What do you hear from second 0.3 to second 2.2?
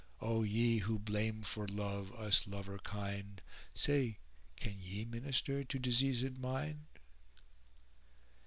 ye who blame for love